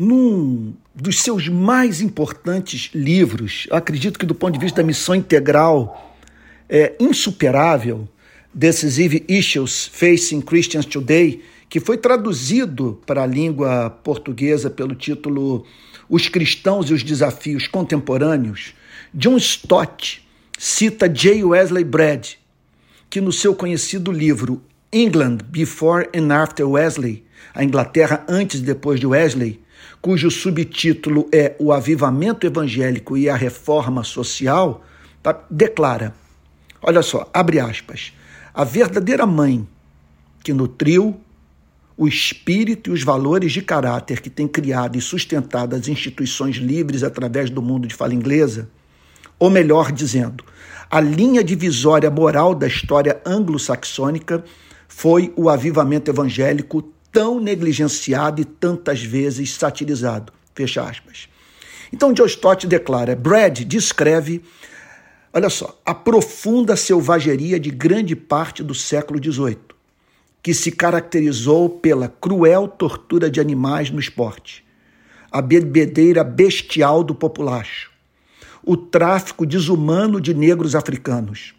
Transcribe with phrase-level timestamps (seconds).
[0.00, 6.16] num dos seus mais importantes livros, acredito que do ponto de vista da missão integral,
[6.70, 8.08] é insuperável,
[8.52, 15.66] Decisive Issues Facing Christians Today, que foi traduzido para a língua portuguesa pelo título
[16.08, 18.72] Os Cristãos e os Desafios Contemporâneos,
[19.12, 20.26] John Stott
[20.58, 21.44] cita J.
[21.44, 22.26] Wesley Brad,
[23.10, 27.22] que no seu conhecido livro England Before and After Wesley,
[27.54, 29.60] a Inglaterra antes e depois de Wesley,
[30.00, 34.84] cujo subtítulo é O Avivamento Evangélico e a Reforma Social,
[35.22, 36.14] tá, declara:
[36.82, 38.12] olha só, abre aspas,
[38.54, 39.66] a verdadeira mãe
[40.42, 41.20] que nutriu
[41.96, 47.02] o espírito e os valores de caráter que tem criado e sustentado as instituições livres
[47.02, 48.70] através do mundo de fala inglesa,
[49.38, 50.42] ou melhor dizendo,
[50.90, 54.42] a linha divisória moral da história anglo-saxônica
[54.88, 60.32] foi o avivamento evangélico tão negligenciado e tantas vezes satirizado.
[60.54, 61.28] Fecha aspas.
[61.92, 64.42] Então, John Stott declara: Brad descreve,
[65.32, 69.58] olha só, a profunda selvageria de grande parte do século XVIII,
[70.42, 74.64] que se caracterizou pela cruel tortura de animais no esporte,
[75.30, 77.90] a bebedeira bestial do populacho,
[78.64, 81.54] o tráfico desumano de negros africanos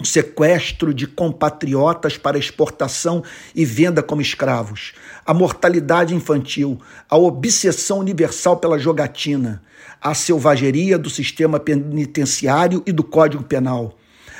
[0.00, 3.22] o sequestro de compatriotas para exportação
[3.54, 4.92] e venda como escravos,
[5.26, 9.62] a mortalidade infantil, a obsessão universal pela jogatina,
[10.00, 13.98] a selvageria do sistema penitenciário e do Código Penal,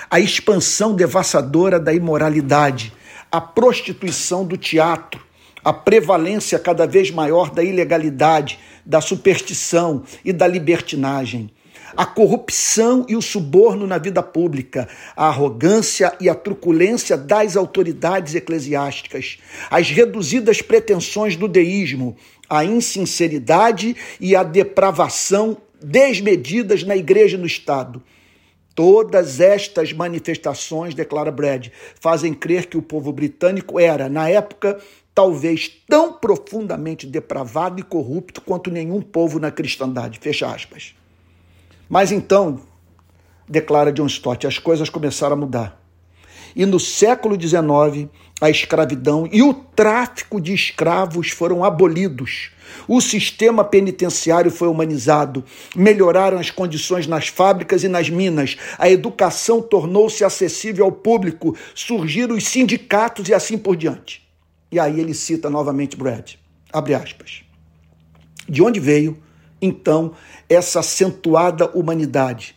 [0.09, 2.93] a expansão devastadora da imoralidade,
[3.31, 5.27] a prostituição do teatro,
[5.65, 11.51] a prevalência cada vez maior da ilegalidade, da superstição e da libertinagem
[11.99, 18.37] a corrupção e o suborno na vida pública, a arrogância e a truculência das autoridades
[18.37, 22.17] eclesiásticas, as reduzidas pretensões do deísmo,
[22.49, 28.01] a insinceridade e a depravação desmedidas na igreja e no Estado.
[28.77, 31.67] Todas estas manifestações, declara Brad,
[32.01, 34.79] fazem crer que o povo britânico era, na época,
[35.13, 40.21] talvez tão profundamente depravado e corrupto quanto nenhum povo na cristandade.
[40.21, 40.95] Fecha aspas.
[41.89, 42.61] Mas então,
[43.49, 45.81] declara John Stott, as coisas começaram a mudar.
[46.55, 48.09] E no século XIX,
[48.41, 52.51] a escravidão e o tráfico de escravos foram abolidos.
[52.87, 55.45] O sistema penitenciário foi humanizado,
[55.75, 62.37] melhoraram as condições nas fábricas e nas minas, a educação tornou-se acessível ao público, surgiram
[62.37, 64.27] os sindicatos e assim por diante.
[64.71, 66.35] E aí ele cita novamente Brad,
[66.73, 67.43] abre aspas.
[68.49, 69.17] De onde veio
[69.61, 70.13] então
[70.49, 72.57] essa acentuada humanidade,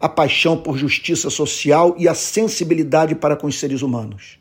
[0.00, 4.38] a paixão por justiça social e a sensibilidade para com os seres humanos.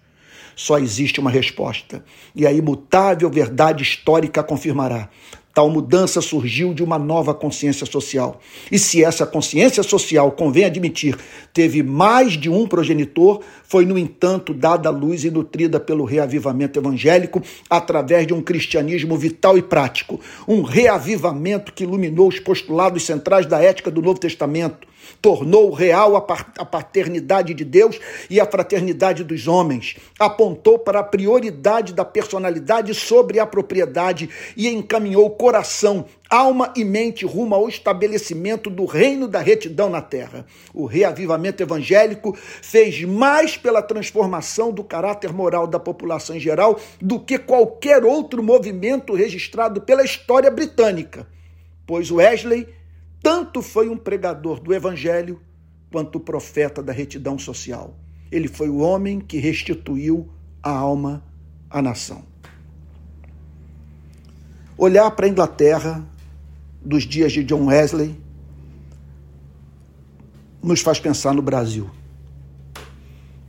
[0.55, 2.03] Só existe uma resposta,
[2.33, 5.09] e a imutável verdade histórica confirmará.
[5.55, 8.41] Tal mudança surgiu de uma nova consciência social.
[8.69, 11.17] E se essa consciência social, convém admitir,
[11.53, 16.77] teve mais de um progenitor, foi, no entanto, dada à luz e nutrida pelo reavivamento
[16.77, 20.19] evangélico através de um cristianismo vital e prático.
[20.45, 24.85] Um reavivamento que iluminou os postulados centrais da ética do Novo Testamento
[25.21, 27.99] tornou real a paternidade de Deus
[28.29, 34.67] e a fraternidade dos homens, apontou para a prioridade da personalidade sobre a propriedade e
[34.67, 40.45] encaminhou coração, alma e mente rumo ao estabelecimento do reino da retidão na terra.
[40.73, 47.19] O reavivamento evangélico fez mais pela transformação do caráter moral da população em geral do
[47.19, 51.27] que qualquer outro movimento registrado pela história britânica,
[51.85, 52.67] pois Wesley
[53.25, 55.41] tanto foi um pregador do evangelho
[55.91, 57.97] quanto profeta da retidão social.
[58.31, 60.29] Ele foi o homem que restituiu
[60.61, 61.23] a alma
[61.67, 62.23] à nação.
[64.77, 66.07] Olhar para a Inglaterra
[66.79, 68.15] dos dias de John Wesley
[70.61, 71.89] nos faz pensar no Brasil,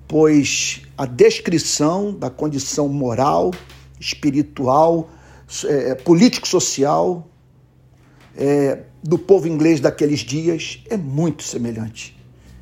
[0.09, 3.51] pois a descrição da condição moral,
[4.01, 5.11] espiritual,
[5.67, 7.31] é, político-social
[8.37, 12.17] é, do povo inglês daqueles dias é muito semelhante.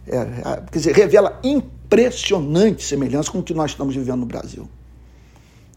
[0.06, 0.25] É,
[0.71, 4.69] quer dizer, revela impressionante semelhança com o que nós estamos vivendo no Brasil.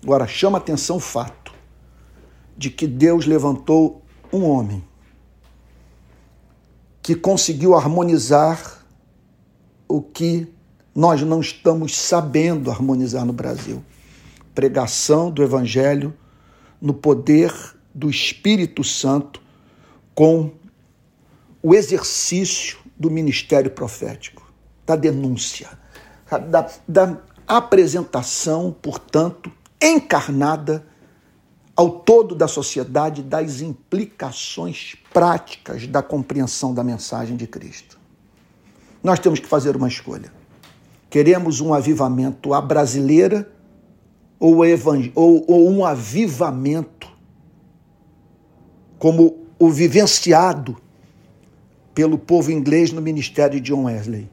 [0.03, 1.53] Agora, chama atenção o fato
[2.57, 4.01] de que Deus levantou
[4.31, 4.83] um homem
[7.01, 8.85] que conseguiu harmonizar
[9.87, 10.47] o que
[10.93, 13.83] nós não estamos sabendo harmonizar no Brasil.
[14.53, 16.13] Pregação do Evangelho
[16.81, 17.53] no poder
[17.93, 19.41] do Espírito Santo
[20.17, 20.49] com
[21.61, 24.51] o exercício do ministério profético,
[24.83, 25.69] da denúncia,
[26.49, 30.83] da, da apresentação, portanto, encarnada
[31.75, 37.99] ao todo da sociedade das implicações práticas da compreensão da mensagem de Cristo.
[39.03, 40.33] Nós temos que fazer uma escolha.
[41.11, 43.47] Queremos um avivamento à brasileira
[44.39, 44.61] ou,
[45.13, 47.07] ou, ou um avivamento
[48.97, 50.77] como o vivenciado
[51.93, 54.29] pelo povo inglês no ministério de John Wesley.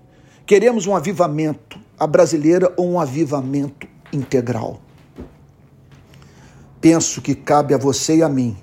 [0.46, 4.80] Queremos um avivamento à brasileira ou um avivamento integral
[6.84, 8.54] penso que cabe a você e a mim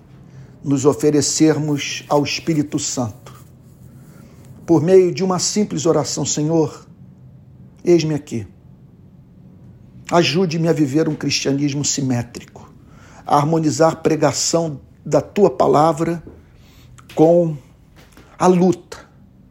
[0.64, 3.34] nos oferecermos ao Espírito Santo
[4.64, 6.86] por meio de uma simples oração: Senhor,
[7.84, 8.46] eis-me aqui.
[10.12, 12.72] Ajude-me a viver um cristianismo simétrico,
[13.26, 16.22] a harmonizar a pregação da tua palavra
[17.16, 17.58] com
[18.38, 19.10] a luta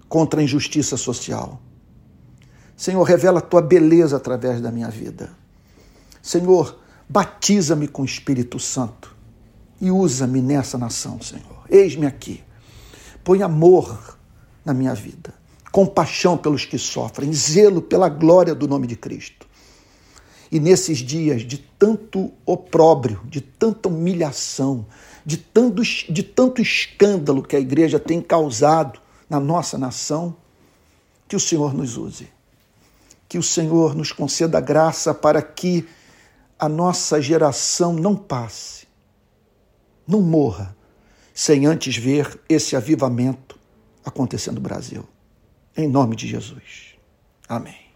[0.08, 1.60] contra a injustiça social.
[2.76, 5.30] Senhor, revela a tua beleza através da minha vida.
[6.22, 6.80] Senhor,
[7.12, 9.16] Batiza-me com o Espírito Santo
[9.80, 11.64] e usa-me nessa nação, Senhor.
[11.68, 12.40] Eis-me aqui.
[13.24, 14.16] Põe amor
[14.64, 15.34] na minha vida,
[15.72, 19.44] compaixão pelos que sofrem, zelo pela glória do nome de Cristo.
[20.50, 24.86] E nesses dias de tanto opróbrio, de tanta humilhação,
[25.24, 30.36] de tanto, de tanto escândalo que a igreja tem causado na nossa nação,
[31.28, 32.28] que o Senhor nos use.
[33.28, 35.86] Que o Senhor nos conceda graça para que
[36.58, 38.86] a nossa geração não passe,
[40.06, 40.76] não morra,
[41.32, 43.58] sem antes ver esse avivamento
[44.04, 45.08] acontecendo no Brasil.
[45.76, 46.96] Em nome de Jesus.
[47.48, 47.89] Amém.